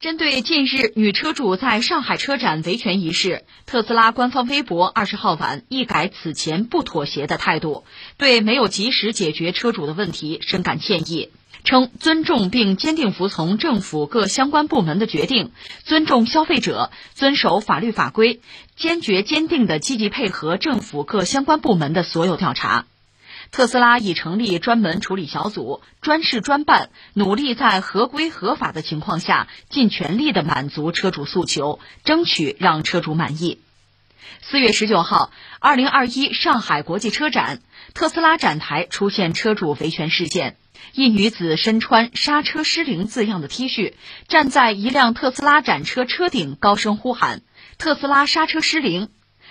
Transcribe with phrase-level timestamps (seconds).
[0.00, 7.82] 针对近日女车主在上海车展维权一事，特斯拉官方微博二十号晚一改此前不妥协的态度，
[8.16, 11.30] 对没有及时解决车主的问题深感歉意，
[11.64, 15.50] 称尊重并坚定服从政府各相关部门的决定，
[15.82, 18.40] 尊重消费者，遵守法律法规，
[18.76, 22.86] 坚决坚定地积极配合政府各相关部门的所有调查。
[23.50, 33.58] 特斯拉已成立专门处理小组，专事专办，努力在合规合法的情况下，尽全力的满足车主诉求，争取让车主满意。
[34.42, 37.60] 四月十九号，二零二一上海国际车展，
[37.94, 40.56] 特斯拉展台出现车主维权事件，
[40.92, 43.94] 一女子身穿“刹车失灵”字样的 T 恤，
[44.28, 47.42] 站在一辆特斯拉展车车顶，高声呼喊
[47.78, 49.08] “特斯拉刹车失灵”。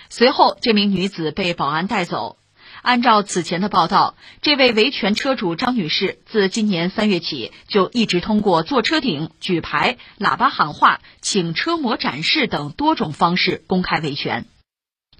[0.08, 2.38] 随后，这名女子被保安带走。
[2.82, 14.46] 按照此前的报道，这位维权车主张女士自今年三月起就一直通过坐车顶、举牌、喇叭喊话、请车模展示等多种方式公开维权。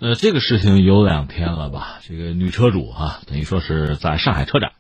[0.00, 2.00] 呃，这个事情有两天了吧？
[2.06, 4.72] 这个女车主啊，等于说是在上海车展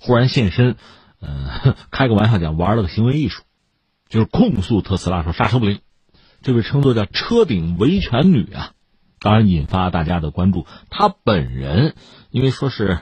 [0.00, 0.76] 忽然现身，
[1.20, 3.42] 嗯， 开个玩笑讲玩了个行为艺术，
[4.08, 5.78] 就是控诉特斯拉说刹车不灵，
[6.42, 8.72] 这被称作叫车顶维权女啊。
[9.20, 10.66] 当然引发大家的关注。
[10.90, 11.94] 他本人
[12.30, 12.98] 因为说是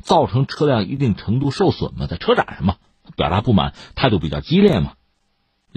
[0.00, 2.76] 造成车辆一定程度受损嘛，在车展上嘛，
[3.16, 4.94] 表达不满，态度比较激烈嘛。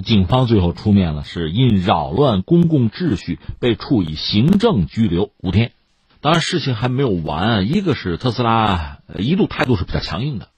[0.04, 5.72] 警方最后出面了，是因扰乱公共秩序被处以行政拘留五天。
[6.20, 10.50] 当然事情还没有完，一个是特斯拉一度态度是比较强硬的。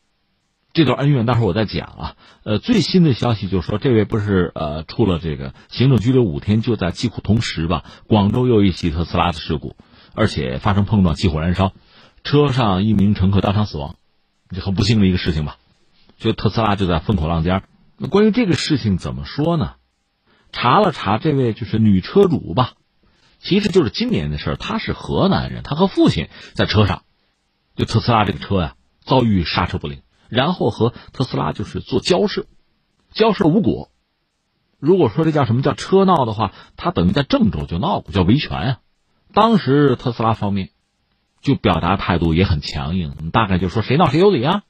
[0.73, 2.15] 这段恩怨，待会儿我再讲啊。
[2.43, 9.75] 呃，最新的消息就是说，这位不是呃出了这个行政拘留五天，就在几乎同时吧，广州又一起特斯拉的事故，
[10.13, 11.73] 而且发生碰撞，起火燃烧，
[12.23, 13.95] 车上一名乘客当场死亡，
[14.49, 15.57] 这很不幸的一个事情吧。
[16.17, 17.63] 就特斯拉就在风口浪尖。
[17.97, 19.73] 那关于这个事情怎么说呢？
[20.51, 22.73] 查了查，这位就是女车主吧，
[23.39, 24.55] 其实就是今年的事儿。
[24.55, 27.01] 她是河南人，她和父亲在车上，
[27.75, 30.01] 就特斯拉这个车呀，遭遇刹车不灵。
[30.29, 32.45] 然后和特斯拉就是做交涉，
[33.11, 33.91] 交涉无果。
[34.79, 38.79] 如果说这叫什么叫车闹的话，他等于在郑州就闹过，叫维权啊。
[39.33, 40.69] 当时特斯拉方面
[41.41, 44.63] 就表达态度也很强硬，大概就说谁闹谁有理啊。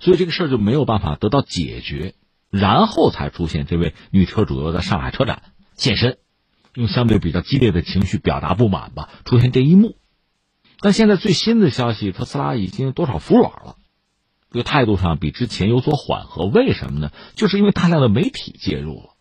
[0.00, 2.14] 所以这个事儿就没有办法得到解决，
[2.50, 5.42] 然后才出现这位女车主又在上海车展
[5.76, 6.18] 现身，
[6.74, 9.96] 用相对比较激烈的情绪表达不满吧，出现这一幕。
[10.80, 13.76] 但现在最新的消息，特斯拉已经多少服软了。
[14.54, 17.10] 这个态度上比之前有所缓和，为什么呢？
[17.34, 19.16] 就是因为大量的媒体介入了，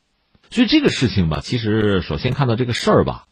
[0.51, 3.25] 所以这个事情吧，其实首先看到这个事儿吧，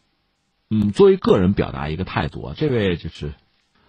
[0.68, 3.34] 嗯，作为个人表达一个态度啊，这位就是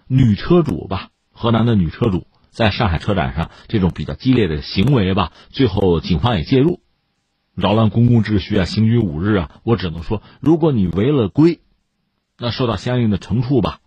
[0.06, 6.82] 女车主吧，河南的女车主在上海车展上这种比较激烈的行为吧，最后警方也介入，
[7.56, 11.62] 扰乱公共秩序啊，行军五日啊，我只能说，如果你违了规，
[12.38, 13.80] 那受到相应的惩处吧，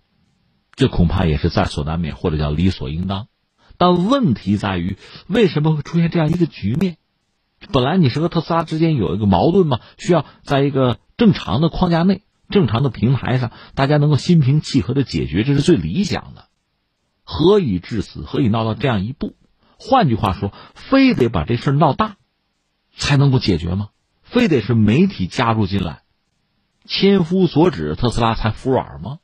[0.75, 3.29] 这恐怕也是在所难免，或者叫理所应当。
[3.79, 6.97] 但问题在于，为什么会出现这样一个局面？
[7.73, 16.49] 本来你是和特斯拉之间有一个矛盾嘛，需要在一个正常的框架内、正常的平台上，大家能够心平气和的解决，这是最理想的。
[17.25, 18.23] 何以至此？
[18.23, 19.35] 何以闹到这样一步？
[19.79, 22.17] 换句话说，非得把这事闹大，
[22.95, 23.89] 才能够解决吗？
[24.23, 26.03] 非得是媒体加入进来，
[26.85, 29.19] 千夫所指，特斯拉才服软吗？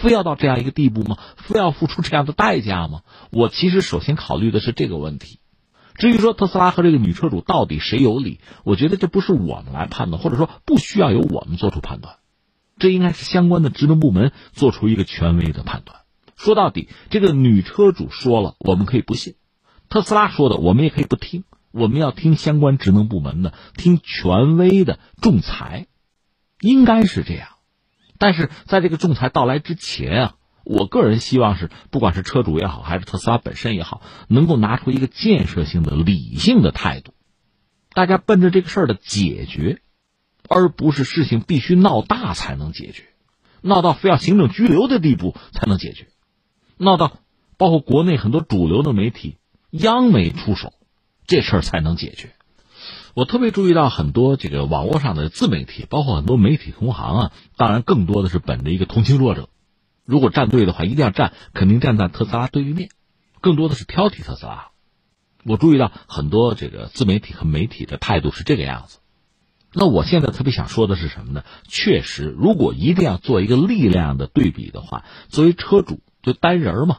[0.00, 1.18] 非要到这样一个地步吗？
[1.36, 3.02] 非要付出这样的代价吗？
[3.30, 5.40] 我其实首先考虑的是这个问题。
[5.94, 12.16] 至于说特斯拉和这个女车主到底谁有理，我觉得这不是我们来判断，或者说不需要由我们做出判断，
[12.78, 15.98] 这应该是相关的职能部门做出一个权威的判断。
[16.36, 19.34] 说到底，这个女车主说了，我们可以不信；
[19.88, 21.42] 特斯拉说的，我们也可以不听。
[21.72, 25.88] 我们要听相关职能部门的，听权威的仲裁，
[26.60, 27.48] 应该是这样。
[28.18, 30.34] 但是在这个仲裁到来之前啊，
[30.64, 37.14] 我个人希望是，不管是车主也好，还是特斯拉本身也好，能够拿出一个建设性的、理性的态度，
[37.94, 39.80] 大家奔着这个事儿的解决，
[40.48, 43.04] 而不是事情必须闹大才能解决，
[43.62, 46.08] 闹到非要行政拘留的地步才能解决，
[46.76, 47.18] 闹到
[47.56, 49.38] 包括国内很多主流的媒体、
[49.70, 50.72] 央媒出手，
[51.26, 52.34] 这事儿才能解决。
[53.18, 59.48] 我特别注意到很多这个网络上的自媒体，包括很多媒体同行啊，当然更多的是本着一个同情弱者，
[60.04, 62.90] 如果站队的话，一定要站，肯定站在特斯拉对立面，
[63.40, 64.68] 更多的是挑剔特斯拉。
[65.44, 69.00] 我注意到很多这个自媒体和媒体的态度是这个样子。
[69.74, 71.42] 那我现在特别想说的是什么呢？
[71.66, 76.98] 确实，如果一定要做一个力量的对比的话，作为车主就单人嘛，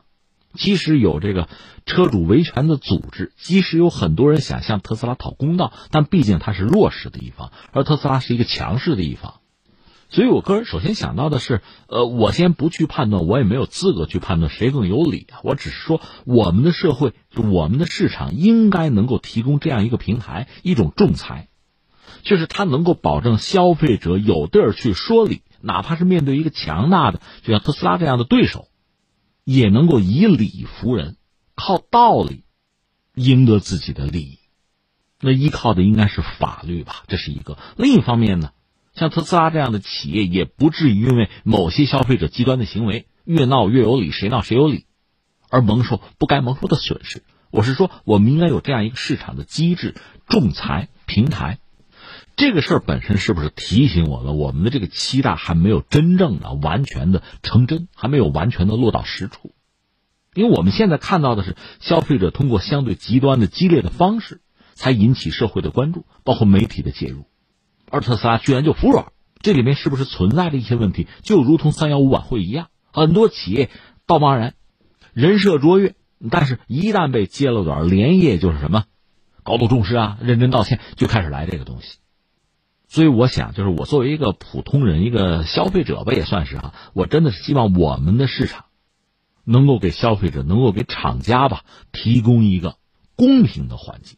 [0.54, 1.48] 即使有这个
[1.86, 9.36] 车主维权的组织，即使有很多人想向特斯拉讨公道，但毕竟它是弱势的一方，而特斯拉是一个强势的一方。
[10.12, 15.42] 所以我个人首先想到的是，呃，我先不去判断，我也没有资格去判断谁更有理啊。
[15.44, 21.50] 我只是说，我们的社会，我们的市场，应该能够提供这样一个平台，一种仲裁，
[22.24, 28.66] 就是它能够保证消费者有地儿去说理，哪怕是面对一个强大的，就像特斯拉这样的对手。
[29.52, 31.18] 也能够以理服人，
[31.56, 32.44] 靠道理
[33.16, 34.38] 赢得自己的利益。
[35.20, 37.04] 那依靠的应该是法律吧？
[37.08, 37.58] 这是一个。
[37.76, 38.52] 另一方面呢，
[38.94, 44.86] 像特斯拉这样的企业也不至于因为某些消费者极端的行为，越闹越有理，谁闹谁有理，
[45.50, 47.24] 而蒙受不该蒙受的损失。
[47.50, 49.96] 我是说，我们应该有这样一个市场的机制，
[50.28, 51.58] 仲裁平台。
[52.40, 59.54] 这个事儿本身是不是提醒我们，我们的这个期待还没有真正的完全的成真，还没有完全的落到实处？
[60.34, 64.40] 因为我们现在看到的是，消费者通过相对极端的激烈的方式，
[64.74, 67.26] 才引起社会的关注，包括媒体的介入，
[67.92, 69.08] 而特斯拉居然就服软，
[69.42, 71.08] 这里面是不是存在着一些问题？
[71.24, 73.70] 就如同三幺五晚会一样，很多企业
[74.08, 74.54] 道貌岸然，
[75.12, 75.94] 人设卓越，
[76.32, 78.86] 但是一旦被揭了短，连夜就是什么
[79.44, 81.98] 高度重视啊，认真道歉，就开始来这个东西。
[82.92, 88.66] 所以我想，就是我作为一个普通人，一个消费者吧，也算是啊，我真的是希望我们的市场
[89.44, 92.78] 能够给消费者，能够给厂家吧，提供一个
[93.16, 94.18] 公平的环境，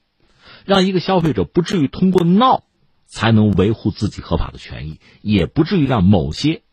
[0.63, 2.63] 让一个消费者不至于通过闹
[3.07, 6.63] 才能维护自己合法的权益，也不至于让某些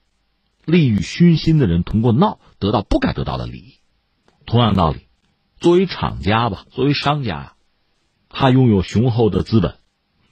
[0.65, 3.75] 利欲熏心的人通过闹得到不该得到的利益。
[4.47, 5.09] 同样道理，
[5.59, 7.55] 作为厂家吧，作为商家，
[8.29, 9.78] 他拥有雄厚的资本。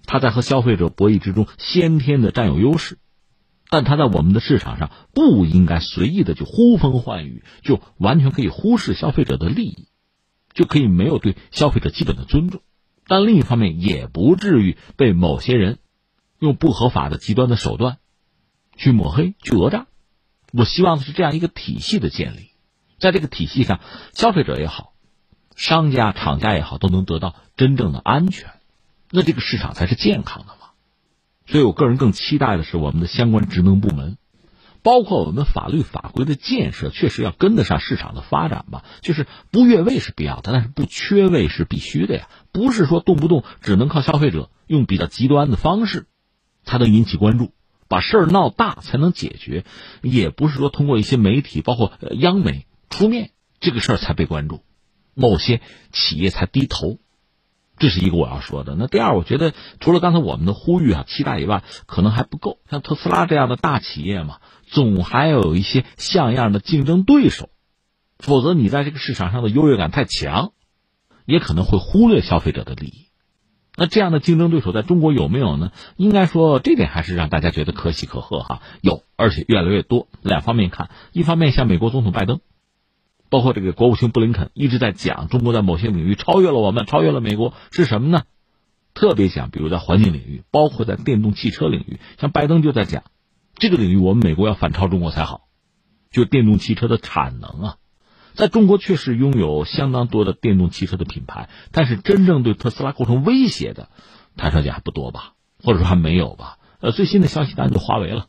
[0.06, 2.98] 他在和消费者博弈之中先天的占有优势，
[3.68, 9.88] 但他在我们的市场上不应该随意的就呼风唤雨，就完全可以忽视消费者的利益，
[10.54, 12.62] 就可以没有对消费者基本的尊重。
[13.08, 15.78] 但另一方面，也不至于被某些人
[16.38, 17.98] 用不合法的极端的手段
[18.76, 19.86] 去抹黑、去讹诈。
[20.52, 22.50] 我希望的是这样一个体系的建立，
[22.98, 23.80] 在这个体系上，
[24.12, 24.94] 消费者也好，
[25.54, 28.50] 商家、厂家也好，都能得到真正的安全。
[29.10, 30.70] 那这个市场才是健康的嘛，
[31.46, 34.18] 所以我个人更期待的是我们的相关职能部门，
[34.82, 38.84] 包括我们法律法规的建设，确实要跟得上市场的发展吧。
[39.02, 42.28] 就是不越位是必要的，但是不缺位是必须的呀。
[42.52, 46.06] 不是说动不动只能靠消费者用比较极端的方式
[46.64, 47.52] 才能引起关注，
[47.88, 49.64] 把事儿闹大才能解决，
[50.02, 53.30] 也不是说通过一些媒体，包括央媒出面，
[53.60, 54.62] 这个事儿才被关注，
[55.14, 55.60] 某些
[55.92, 56.98] 企业才低头。
[57.78, 58.74] 这是一个我要说的。
[58.78, 62.58] 那第二，我觉得除了刚才我们的呼吁啊、期待以外，可能还不够。
[62.70, 67.50] 像特斯拉这样的大企业嘛，总还要有一些像样的竞争对手，
[68.18, 70.52] 否则你在这个市场上的优越感太强，
[71.24, 73.06] 也可能会忽略消费者的利益。
[73.78, 75.70] 那这样的竞争对手在中国有没有呢？
[75.98, 80.08] 应该说这点还是让大家觉得可喜可贺哈，有，而且越来越多。
[80.22, 82.40] 两方面看，一方面像美国总统拜登。
[83.28, 88.22] 包括这个国务卿布林肯一直在讲，中国在某些领域超越了我们，超越了美国是什么呢？
[88.94, 93.02] 特别讲，比如在环境领域，包括在电动汽车领域，像拜登就在讲，
[93.54, 95.42] 这个领域我们美国要反超中国才好。
[96.10, 97.76] 就电动汽车的产能啊，
[98.32, 103.90] 在中国确实拥有相当多的电动汽车的品牌，但是真正对特斯拉构成威胁的，
[104.36, 106.58] 坦率讲还不多吧，或者说还没有吧。
[106.80, 108.28] 呃，最新的消息当然就华为了，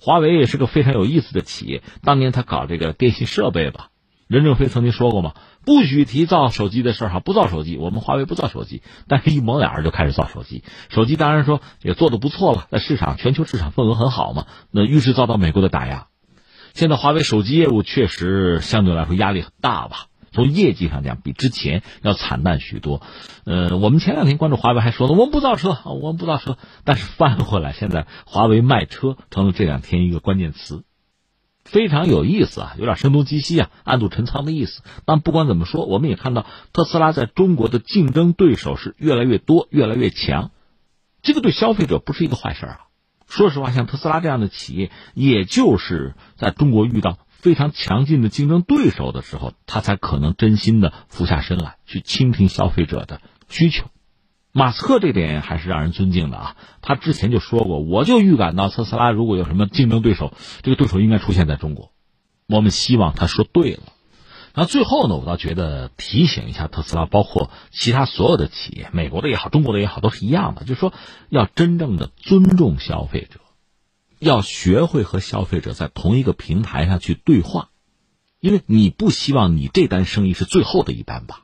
[0.00, 3.88] 华为也是个非常有意思的企业，当年他搞这个电信设备吧。
[4.28, 5.32] 任正非曾经说过嘛，
[5.64, 8.82] 不许提造手机的事儿哈，不造手机，我们华为不造手机。
[9.08, 14.46] 但是，一抹脸就开始造手机，手机当然说也做的不错了，在市场全球市场份额很好嘛。
[14.70, 16.08] 那于是遭到美国的打压，
[16.74, 20.06] 现在华为手机业务确实相对来说压力很大吧？
[20.30, 23.00] 从业绩上讲，比之前要惨淡许多。
[23.44, 26.58] 呃，我们前两天关注华为还说呢，我们不造车，我们不造车。
[26.84, 30.84] 但是翻回来，现在华为卖车成了这两天一个关键词。
[31.70, 34.82] 非常有意思啊，有点声东击西啊，暗度陈仓的意思。
[35.04, 40.50] 但不管怎么说，我们也看到特斯拉在中国的竞争对手是越来越多、越来越强，
[41.20, 42.80] 这个对消费者不是一个坏事啊。
[43.28, 53.84] 说实话，像特斯拉这样的企业，也就是在中国遇到非常强劲的竞争对手的时候，他才可能真心的俯下身来去倾听消费者的需求。
[54.52, 56.56] 马斯克这点还是让人尊敬的啊！
[56.80, 61.92] 他之前就说过，我就预感到特斯拉如果有什么竞争对手，这个对手应该出现在中国。
[62.46, 63.82] 我们希望他说对了。
[64.54, 70.92] 那最后呢，我倒觉得提醒一下特斯拉，包括其他所有的企业，美国的也好，中国的也好，都是一样的，就是说
[71.28, 73.40] 要真正的尊重消费者，
[74.18, 77.68] 要学会和消费者在同一个平台上去对话，
[78.40, 81.42] 因为你不希望你这单生意是最后的一单吧？